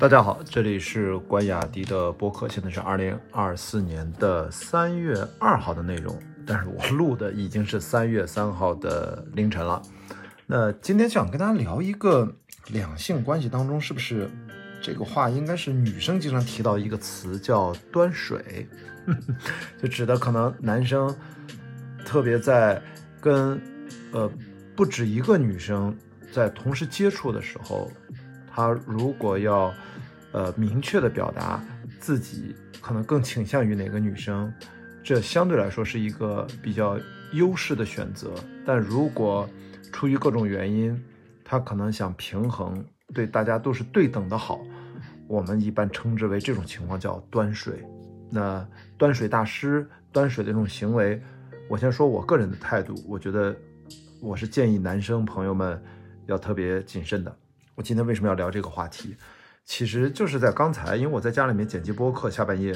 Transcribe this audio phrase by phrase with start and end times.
[0.00, 9.82] 大家好，这里是关雅迪的播客，现在是二零二四年的三月二号的内容，但是我录的已经是三月三号的凌晨了。
[10.46, 12.34] 那今天想跟大家聊一个
[12.68, 14.26] 两性关系当中，是不是
[14.80, 18.66] 这个话应该是女生经常提到一个词叫端水，
[19.82, 21.14] 就指的可能男生
[22.06, 22.80] 特别在
[23.20, 23.60] 跟
[24.12, 24.26] 呃
[24.74, 25.94] 不止一个女生
[26.32, 27.92] 在同时接触的时候，
[28.50, 29.70] 他如果要
[30.32, 31.62] 呃明确的表达
[31.98, 34.52] 自己可能更倾向于哪个女生，
[35.02, 36.98] 这相对来说是一个比较
[37.32, 38.32] 优势的选择。
[38.64, 39.48] 但如果
[39.92, 40.98] 出于各种原因，
[41.44, 44.60] 他可能想平衡，对大家都是对等的好，
[45.26, 47.84] 我们一般称之为这种情况叫端水。
[48.30, 48.64] 那
[48.96, 51.20] 端水大师端水的这种行为，
[51.68, 53.56] 我先说我个人的态度，我觉得
[54.22, 55.82] 我是建议男生朋友们
[56.26, 57.36] 要特别谨慎的。
[57.74, 59.16] 我今天为什么要聊这个话题？
[59.64, 62.74] 其实就是在刚才，因为我在家里面剪辑播客，下半夜，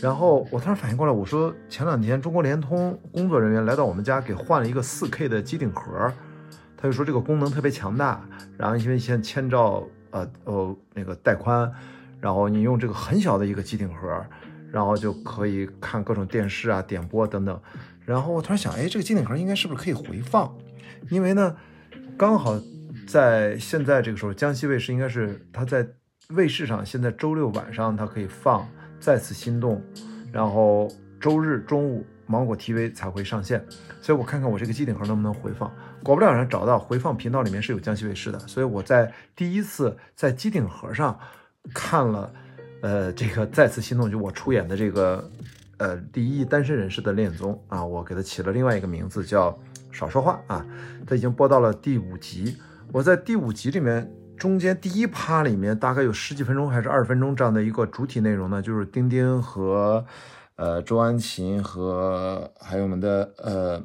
[0.00, 6.12] 然后我突然反应过来，我说前两天中国联通工作人员来到我们家，给换了一个 4K 的机顶盒，
[6.76, 8.24] 他就说这个功能特别强大，
[8.56, 11.70] 然后因为现在千兆呃呃那个带宽，
[12.20, 14.24] 然后你用这个很小的一个机顶盒，
[14.70, 17.60] 然后就可以看各种电视啊、点播等等，
[18.06, 20.56] 然后我突然想，哎，这个机顶盒应该是不是可以回放？
[21.10, 21.56] 因为呢，
[22.16, 22.56] 刚好
[23.08, 25.84] 在现在这个时候，江西卫视应该是它在。
[26.34, 28.60] 卫视上现在周六晚上它可以放
[29.00, 29.82] 《再次心动》，
[30.30, 30.86] 然后
[31.18, 33.64] 周日中午芒果 TV 才会上线，
[34.02, 35.72] 所以我看看我这个机顶盒能不能回放。
[36.02, 41.18] 果不其然找到回放频道里面是有江西卫视的，所以我在第一次在机顶盒上
[41.72, 42.30] 看了，
[42.82, 45.30] 呃，这个《再次心动》就我出演的这个
[45.78, 49.58] 呃第一单身人士的恋综啊，我给它起了另外一个名字叫
[49.90, 50.66] 少说话啊，
[51.06, 52.58] 它已经播到了第五集，
[52.92, 54.12] 我在第五集里面。
[54.38, 60.04] 中间第一趴里面大概有十几分钟还是二十分钟这样的一个主体内容呢，就是丁丁和
[60.56, 63.82] 呃周安琴和还有我们的呃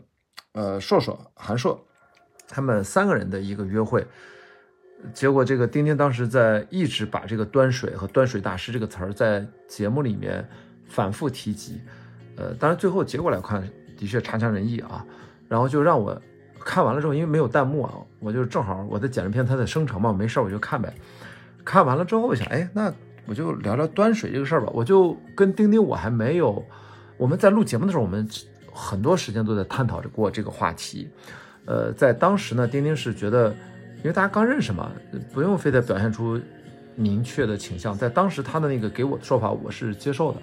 [0.53, 1.83] 呃硕硕韩硕
[2.47, 4.05] 他们三个人的一个约会。
[5.13, 10.47] 结果这个丁丁当时在一直把这个端水和端水大师这个词儿在节目里面
[10.85, 11.81] 反复提及，
[12.37, 13.67] 呃，当然最后结果来看
[13.97, 15.05] 的确差强人意啊，
[15.49, 16.21] 然后就让我。
[16.65, 20.93] 看完了之后，因为没有弹幕啊，我就正好我在剪片，它在生成嘛，没事我就看呗。
[21.65, 22.93] 看完了之后，我想，哎，那
[23.25, 24.69] 我就聊聊端水这个事儿吧。
[24.73, 26.65] 我就跟丁丁，我还没有，
[27.17, 28.27] 我们在录节目的时候，我们
[28.71, 31.09] 很多时间都在探讨着过这个话题。
[31.65, 33.49] 呃，在当时呢，丁丁是觉得，
[33.97, 34.91] 因为大家刚认识嘛，
[35.33, 36.39] 不用非得表现出
[36.95, 37.97] 明确的倾向。
[37.97, 40.41] 在当时他的那个给我的说法，我是接受的。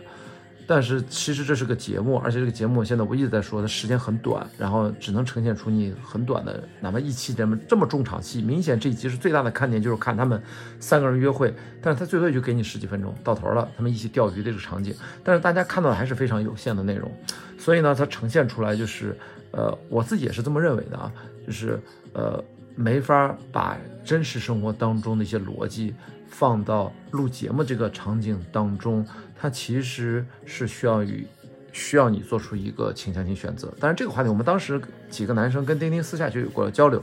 [0.67, 10.41] 但是其实这是个节目，而且这个节目现在我一直在说，它时间很短，然后只能呈现出你很短的，哪怕一期这么这么重场戏，明显这一集是最大的看点，就是看他们
[10.79, 14.95] 三个人约会，但是他最多也就给你十几分钟，到头了，他们一起钓鱼的这个场景，
[15.25, 17.11] 但是大家看到的还是非常有限的内容，
[17.59, 19.17] 所以呢，它呈现出来就是，
[19.51, 21.13] 呃，我自己也是这么认为的啊，
[21.47, 21.81] 就是
[22.13, 22.43] 呃，
[22.81, 25.95] 没法把真实生活当中的一些逻辑
[26.29, 29.07] 放到录节目这个场景当中。
[29.39, 31.27] 它其实是需要与
[31.73, 37.03] 需要你做出一个倾向性选择，但是这个话题我们当时几个男生跟丁丁私下就有过交流。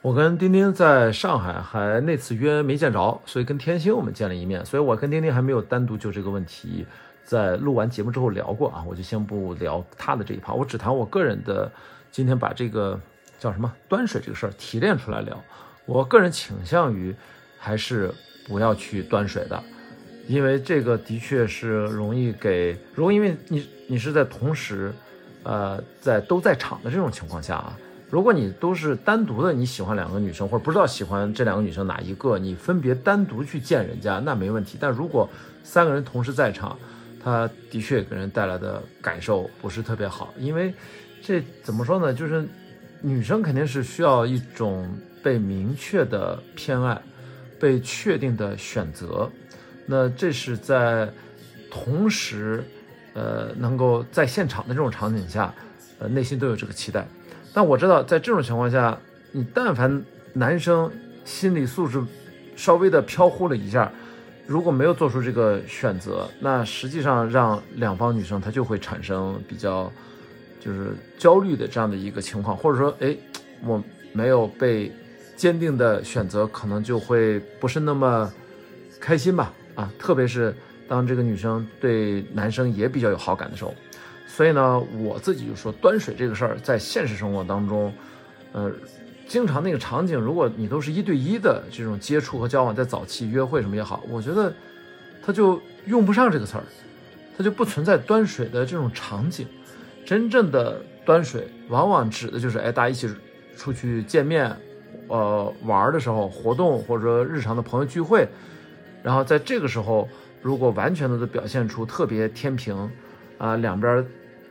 [0.00, 6.84] 我跟丁丁在上海还那次约没见着，所以跟天星我们见了一面，所以我跟丁丁还没有单独就这个问题
[7.24, 11.70] 在录完节目之后聊过啊，我就先不聊他的这一趴，我只谈我个人的。
[12.10, 13.00] 今天把这个
[13.42, 15.36] 叫什么端水这个事儿提炼出来聊，
[15.84, 17.12] 我个人倾向于
[17.58, 18.08] 还是
[18.46, 19.60] 不要去端水的。
[20.28, 24.92] 因为这个的确是容易给，如果因为你你是在同时，
[25.42, 27.76] 呃，在都在场的这种情况下啊，
[28.08, 34.78] 如果你都是单独的，你喜欢两个女生或者不知道喜欢这两个女生哪一个，你分别单独去见人家那没问题。
[34.80, 35.28] 但如果
[35.64, 36.78] 三个人同时在场，
[37.20, 40.72] 他的确给人带来的感受不是特别好，因为
[41.20, 42.14] 这怎么说呢？
[42.14, 42.48] 就是
[43.02, 44.88] 女生肯定是需要一种
[45.22, 47.00] 被明确的偏爱，
[47.60, 49.28] 被确定的选择。
[49.86, 51.10] 那这是在
[51.68, 52.64] 同时，
[53.14, 55.52] 呃，能够在现场的这种场景下，
[55.98, 57.06] 呃，内心都有这个期待。
[57.52, 58.96] 但我知道，在这种情况下，
[59.32, 60.02] 你但凡
[60.32, 60.90] 男生
[61.24, 62.00] 心理素质
[62.54, 63.90] 稍微的飘忽了一下，
[64.46, 69.90] 如果没有做出这个选择，那实际上让两方女生她就会产生比较
[70.64, 73.16] 就是焦虑的这样的一个情况，或者说，哎，
[73.64, 73.82] 我
[74.12, 74.92] 没有被
[75.34, 78.32] 坚定的选择，可能就会不是那么
[79.00, 79.52] 开心吧。
[79.74, 80.54] 啊，特别是
[80.86, 83.74] 当这个女生对男生也比较有好感的时候，
[84.28, 87.92] 所以呢，我自己就说端水这个事儿，在现实生活当中，
[88.52, 88.70] 呃，
[89.26, 94.52] 经常那个场景，如果你都是一对一的这种接触和交往，在早期约会什么也好，我觉得
[95.24, 96.64] 他就用不上这个词儿，
[97.36, 99.46] 他就不存在端水的这种场景。
[100.04, 103.08] 真正的端水，往往指的就是哎，大家一起
[103.56, 104.54] 出去见面，
[105.08, 108.26] 呃，玩的时候，活动或者说日常的朋友聚会，
[109.02, 110.08] 然后在这个时候，
[110.40, 112.90] 如果完全的都表现出特别天平，
[113.38, 114.04] 啊，两边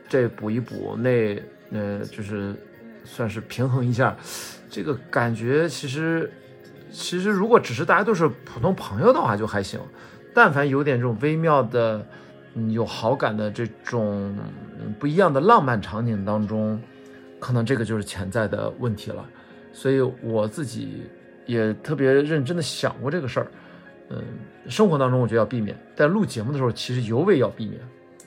[0.08, 1.40] 这补一补，那
[1.70, 2.54] 呃，就是
[3.04, 4.16] 算是平衡一下。
[4.70, 6.30] 这个感觉其实，
[6.90, 9.80] 其实如果只是大家都是普通朋友的话就还行，
[10.34, 12.06] 但凡有点这种微妙的，
[12.70, 14.36] 有好感的这种
[14.98, 16.80] 不一样的浪漫场景当中，
[17.38, 19.24] 可能这个就是潜在的问题了。
[19.72, 21.02] 所以我自己
[21.46, 23.46] 也特别认真的想过这个事儿，
[24.10, 24.22] 嗯，
[24.68, 27.80] 生活当中我觉得要避免，但录节目的时候其实尤为要避免，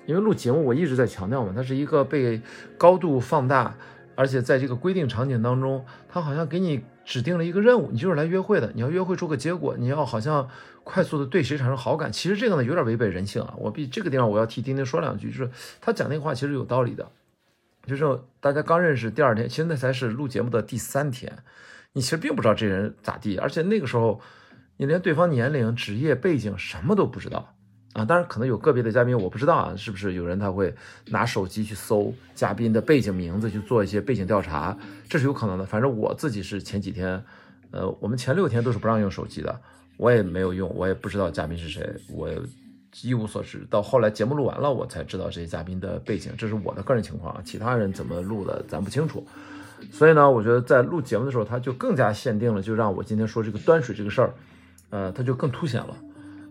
[0.06, 2.42] 因为录节目我一直在强调嘛，它是一个被
[2.78, 3.76] 高度放大。
[4.18, 10.50] 而且在这个规定场景当中，它好像给你指定了一个任务，你就是来约会的，你要约会出个结果，你要好像
[10.84, 12.12] 快速的对谁产生好感。
[12.12, 13.54] 其实这个呢有点违背人性啊！
[13.58, 15.50] 我比这个地方我要替丁丁说两句，就是
[15.80, 17.08] 他讲那个话其实有道理的。
[17.86, 21.32] 就是大家刚认识第二天，其实那才是录节目的第三天，
[21.94, 24.20] 你其实并不知道这人咋地，而且那个时候
[24.78, 27.55] 你连对方年龄、职业背景什么都不知道。
[27.96, 30.76] 啊，当然可能有个别的嘉宾我不知道啊，是不是有人他会
[31.08, 34.78] 拿手机去搜嘉宾的背景名字去做一些背景调查，
[35.08, 35.66] 这是有可能的。
[35.66, 37.24] 反正我自己是前几天，
[37.72, 39.62] 呃，我们前六天都是不让用手机的，
[39.96, 42.30] 我也没有用，我也不知道嘉宾是谁，我
[43.02, 43.66] 一无所知。
[43.70, 49.26] 到后来节目录完了，我才知道这些嘉宾的背景，这是我的个人情况，其他人怎么录的咱不清楚。
[49.90, 54.34] 所以呢，我觉得在录节目的时候，他就更加限定了，就让我今天说这个端水这个事儿，
[54.90, 55.96] 呃，他就更凸显了，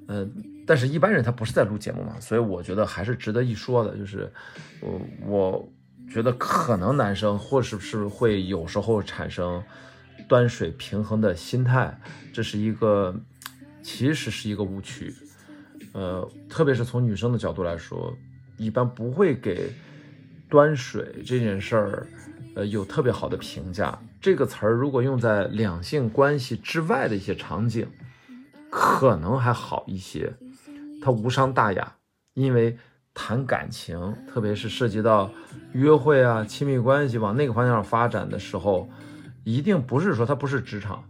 [0.08, 0.32] 嗯。
[0.66, 3.96] 但是，一般人他不是在录节目嘛，所以我觉得还是值得一说的。
[3.96, 4.32] 就是，
[4.80, 5.72] 我我
[6.10, 9.62] 觉得可能男生或是不是会有时候产生
[10.26, 11.98] 端水平衡的心态，
[12.32, 13.14] 这是一个
[13.82, 15.14] 其实是一个误区。
[15.92, 18.16] 呃，特别是从女生的角度来说，
[18.56, 19.70] 一般不会给
[20.48, 22.06] 端水这件事儿，
[22.56, 23.98] 呃，有特别好的评价。
[24.20, 27.86] 这个词儿如果用在两性关系之外的一些场景，
[28.70, 30.32] 可能还好一些。
[31.04, 31.92] 它无伤大雅，
[32.32, 32.78] 因为
[33.12, 35.30] 谈感情，特别是涉及到
[35.72, 38.88] 约会啊、亲密关系往那个方向发展的时候，
[39.44, 41.04] 一定不是说它不是职场，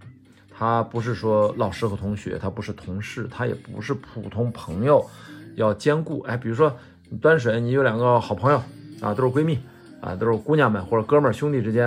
[0.50, 5.08] 它不是说老师和同学，它不是同事，它也不是普通朋友，
[5.54, 6.20] 要兼顾。
[6.22, 6.76] 哎，比如说
[7.22, 8.60] 端水，你有两个好朋友
[9.00, 9.58] 啊，都是闺蜜
[10.00, 11.86] 啊，都是姑娘们或者哥们儿兄弟之间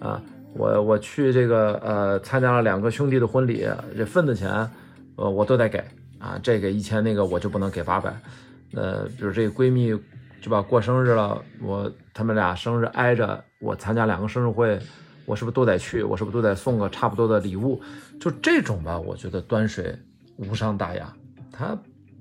[0.00, 0.20] 啊，
[0.54, 3.66] 我我去这个呃参加了两个兄弟的婚礼，
[3.96, 4.50] 这份子钱
[5.16, 5.82] 呃我都得给。
[6.24, 8.10] 啊，这个一千，那个我就不能给八百。
[8.72, 9.88] 呃，比如这个闺蜜，
[10.40, 10.62] 对吧？
[10.62, 14.80] 过生日了，我他们俩生日挨着，我参加两个生日会，
[15.26, 16.02] 我是不是都得去？
[16.02, 17.78] 我是不是都得送个差不多的礼物？
[18.18, 19.94] 就这种吧，我觉得端水
[20.38, 21.14] 无伤大雅，
[21.52, 21.76] 它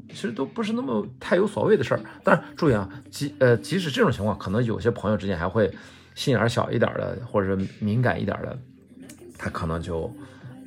[0.09, 2.01] 其实都不是那么太有所谓的事儿。
[2.25, 5.73] 但是注意啊，即呃，即使这种情况，可能有些朋友之间还会
[6.13, 8.59] 心眼小一点的，或者是敏感一点的，
[9.38, 10.13] 他可能就。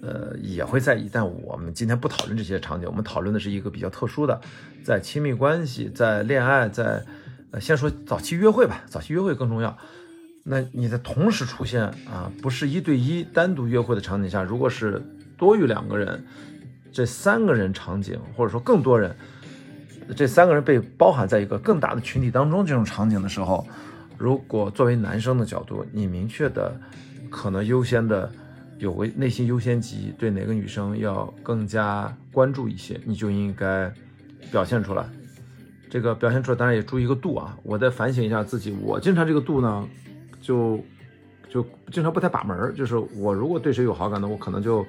[0.07, 4.41] 呃，也会在意，但我们今天不讨论这些场景，我们讨论的是一个比较特殊的，
[4.85, 7.05] 在亲密关系、在恋爱、在
[7.51, 9.77] 呃，先说早期约会吧，早期约会更重要。
[10.45, 15.03] 那你在同时出现啊，不是一对一单独约会的场景下，如果是
[15.37, 16.25] 多于两个人，
[16.93, 19.17] 这三个人场景，或者说更多人，
[20.15, 23.67] 这三个人被包含在一个更大的群体当中这种场景的时候，
[24.17, 26.81] 如果作为男生的角度，你明确的
[27.29, 28.31] 可能优先的。
[28.79, 33.91] 有个内心优先级，对哪个女生要更加关注一些，你就应该
[34.53, 35.09] 表现出来。
[35.89, 37.57] 这个表现出来，当然也注意一个度啊。
[37.63, 39.89] 我再反省一下自己，我经常这个度呢，
[40.43, 40.79] 就
[41.49, 42.75] 就经常不太把门儿。
[42.75, 44.85] 就是我如果对谁有好感的，我可能就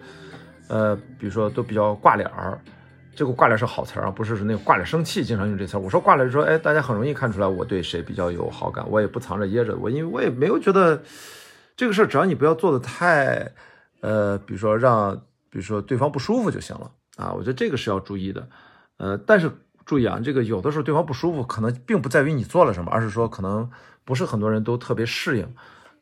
[0.67, 2.59] 呃，比如说都比较挂脸儿。
[3.15, 5.79] 这个挂脸是好词儿啊，不是说那个挂脸生气，经常用这词儿。
[5.79, 9.77] 我说挂脸，说哎，大家很容易看出来我对谁比较有好感，我也不藏着掖着。
[9.77, 11.01] 我因为我也没有觉得
[11.75, 13.49] 这个事儿，只要你不要做的太。
[14.01, 15.15] 呃，比如说让，
[15.49, 18.47] 比如说对方不舒服就行了啊，我觉得这个是要注意的。
[18.97, 19.51] 呃，但是
[19.85, 23.69] 注意啊，这个有的时候对方不舒服，可能并不在于你做了什么，而是说可能
[24.03, 25.47] 不是很多人都特别适应，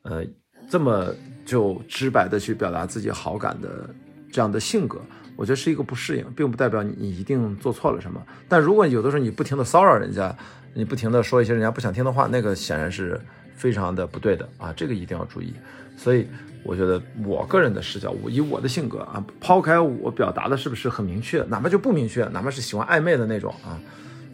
[0.04, 0.24] 呃，
[0.70, 1.14] 这么
[1.46, 3.90] 就直白的去表达自己好感的
[4.32, 5.00] 这样的性格，
[5.36, 8.22] 我觉得是一个不适应，并不代表你一定做错了什么。
[8.50, 10.36] 但如果有的时候你不停的骚扰人家，
[10.74, 13.20] 你不停的说一些人家不想听的话，那个显然是
[13.56, 15.54] 非常的不对的啊，这个一定要注意。
[15.98, 16.28] 所以。
[16.68, 23.80] 我觉得我个人的视角，我以我的性格啊，抛开我表达的是不是很明确，哪怕就不明确，哪怕是喜欢暧昧的那种啊，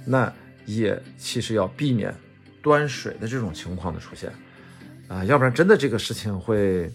[0.06, 0.32] 那
[0.66, 2.16] 也其实要避免
[2.62, 4.32] 端水的这种情况的出现
[5.10, 6.90] 啊，要不然真的这个事情会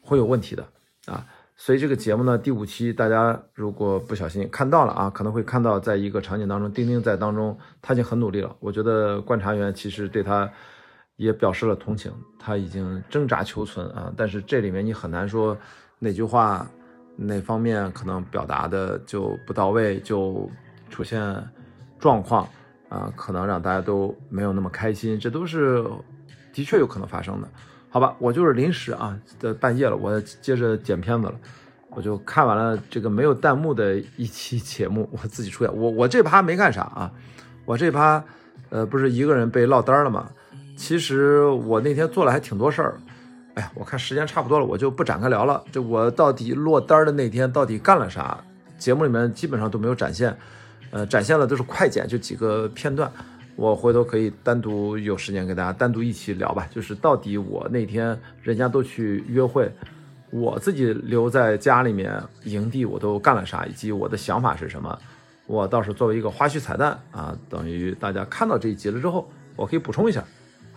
[0.00, 0.66] 会有问题的
[1.06, 1.24] 啊。
[1.56, 8.56] 所以这个节目呢，第五期大家如果不小心看到了啊，可能会看到在一个场景当中，丁丁在当中他已经很努力了。
[8.58, 10.50] 我觉得观察员其实对他
[11.20, 14.10] 也表示了同情，他已经挣扎求存啊。
[14.16, 15.54] 但是这里面你很难说
[15.98, 16.66] 哪句话
[17.14, 20.50] 哪方面可能表达的就不到位，就
[20.88, 21.20] 出现
[21.98, 22.48] 状况
[22.88, 25.84] 啊，可能让大家都没有那么开心，这都是
[26.54, 27.48] 的确有可能发生的。
[27.90, 31.34] 好吧，我就是临时啊，这半夜了，我接着剪片子了，
[31.90, 37.12] 我就看完了这个没有弹幕的一期节目，我自己出演，我我这趴没干啥啊，
[37.66, 38.24] 我这趴，
[38.70, 40.30] 呃，不是一个人被落单了吗？
[40.80, 42.98] 其实我那天做了还挺多事儿，
[43.52, 45.62] 哎呀，我看时间差不多了，我就不展开聊了。
[45.70, 48.42] 就我到底落单的那天到底干了啥？
[48.78, 50.34] 节目里面基本上都没有展现，
[50.90, 53.12] 呃，展现了都是快剪，就几个片段。
[53.56, 59.70] 我回头可以单独有时间给大家单独一起聊吧，就是到底我那天人家都去约会，
[60.30, 64.98] 我自己留在家里面营地我都干了啥，以及我的想法是什么，
[65.46, 70.24] 我倒是作为一个花絮彩蛋啊，等于大家看到这一集了之后，我可以补充一下，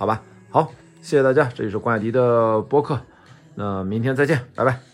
[0.04, 0.22] 好吧？
[0.50, 0.70] 好，
[1.02, 3.00] 谢谢大家，这里是关雅迪的播客，
[3.56, 4.93] 那明天再见，拜拜。